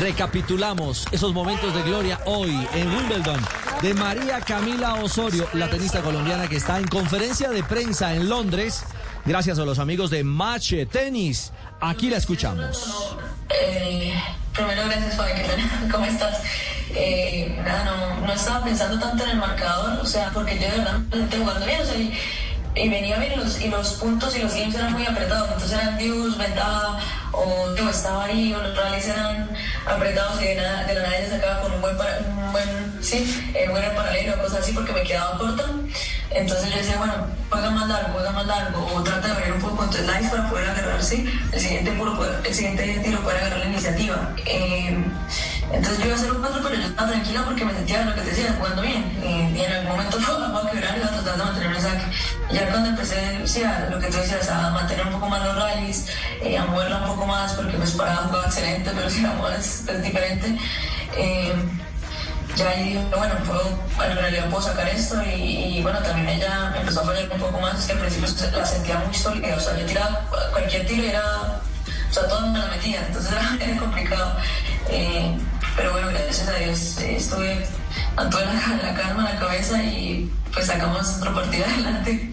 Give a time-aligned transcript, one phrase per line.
[0.00, 3.40] Recapitulamos esos momentos de gloria hoy en Wimbledon
[3.82, 8.84] de María Camila Osorio, la tenista colombiana que está en conferencia de prensa en Londres,
[9.24, 11.52] gracias a los amigos de Match Tennis.
[11.80, 13.16] Aquí la escuchamos.
[13.50, 14.14] Eh,
[14.52, 15.32] primero, gracias, Fabi.
[15.90, 16.42] ¿Cómo estás?
[16.94, 20.78] Eh, nada, no, no, estaba pensando tanto en el marcador, o sea, porque yo de
[20.78, 21.96] verdad estoy jugando bien, o sea,
[22.74, 25.96] y venía bien los, y los puntos y los games eran muy apretados, entonces eran
[25.96, 26.98] views, ventaja,
[27.32, 29.50] o estaba ahí, o los rallies eran
[29.86, 32.98] apretados y de, nada, de la nada se sacaba con un buen, para, un buen
[33.00, 35.64] sí, eh, buen paralelo, cosas así, porque me quedaba corta.
[36.30, 39.60] Entonces yo decía, bueno, juega más largo, juega más largo, o trata de abrir un
[39.60, 43.58] poco entonces live para poder agarrar, sí, el siguiente, puro, el siguiente tiro poder agarrar
[43.60, 44.34] la iniciativa.
[44.44, 45.04] Eh,
[45.72, 48.14] entonces yo iba a hacer un 4, pero yo estaba tranquila porque me sentía lo
[48.14, 49.18] que te decía, jugando bien.
[49.22, 51.67] Y, y en algún momento fue a quebrar y iba a tratar de mantener
[52.50, 55.44] Y ya cuando empecé, sí, a lo que tú decías, a mantener un poco más
[55.44, 56.06] los rallies,
[56.42, 59.84] eh, a moverla un poco más, porque me esperaba jugaba excelente, pero si la mueves
[59.88, 60.58] es diferente.
[61.16, 61.54] Eh,
[62.56, 66.74] ya ahí dije, bueno, puedo, en realidad puedo sacar esto y, y, bueno, también ella
[66.76, 69.78] empezó a fallar un poco más, que al principio la sentía muy sólida, o sea,
[69.78, 71.60] yo tiraba cualquier tiro era,
[72.10, 74.36] o sea, todo me la metía, entonces era, era complicado.
[74.88, 75.38] Eh,
[75.76, 77.64] pero bueno, gracias a Dios eh, estuve
[78.16, 80.28] a toda la, la calma, la cabeza y
[80.58, 82.32] pues sacamos otro partido adelante.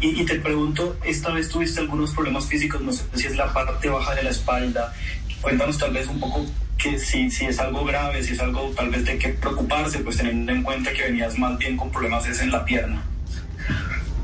[0.00, 3.52] Y, y, te pregunto, esta vez tuviste algunos problemas físicos, no sé si es la
[3.52, 4.92] parte baja de la espalda.
[5.40, 6.44] Cuéntanos tal vez un poco
[6.76, 10.16] que si, si es algo grave, si es algo tal vez de qué preocuparse, pues
[10.16, 13.00] teniendo en cuenta que venías más bien con problemas es en la pierna.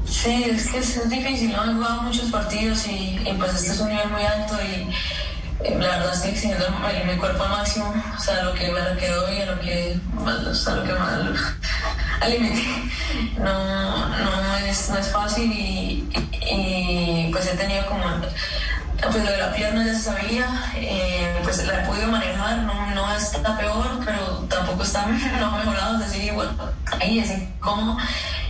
[0.05, 1.65] Sí, es que es, es difícil, ¿no?
[1.65, 4.93] He jugado muchos partidos y, y, pues este es un nivel muy alto y
[5.65, 6.67] eh, la verdad estoy exigiendo
[7.07, 9.97] mi cuerpo al máximo, o sea, lo que me quedó y a lo que,
[10.55, 11.57] sea, lo que más
[12.23, 12.65] alimenté.
[13.39, 16.09] No, no, es, no es fácil y,
[16.51, 18.05] y, pues he tenido como
[19.11, 22.91] pues lo de la pierna ya se sabía, eh, pues la he podido manejar, no,
[22.95, 26.57] no está peor, pero tampoco está mejorado, es decir, igual
[27.01, 27.99] ahí es incómodo,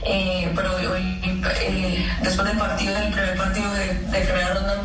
[0.04, 1.20] eh, pero hoy,
[1.62, 4.82] eh, después del partido, del primer partido de, de primera ronda,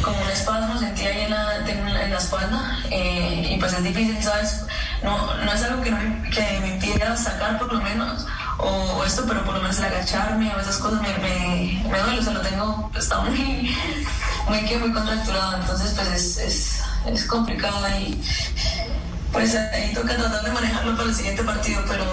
[0.00, 4.64] como un espasmo sentí ahí en la, en la espalda y pues es difícil, ¿sabes?
[5.02, 5.90] No, no es algo que,
[6.30, 8.26] que me impidiera sacar por lo menos,
[8.58, 12.20] o esto, pero por lo menos el agacharme o esas cosas me, me, me duele,
[12.20, 13.74] o sea, lo tengo, está muy,
[14.48, 16.82] muy, muy contracturado, entonces pues es, es,
[17.12, 18.20] es complicado y
[19.32, 22.04] pues ahí toca tratar de manejarlo para el siguiente partido, pero,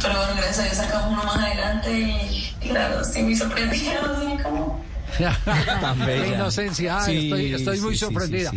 [0.00, 4.00] pero bueno, gracias a Dios sacamos uno más adelante y, y claro, estoy muy sorprendida,
[4.00, 4.88] no sé cómo...
[5.80, 6.26] Tan bella.
[6.26, 8.50] inocencia, sí, estoy, estoy muy sí, sorprendida.
[8.50, 8.56] Sí,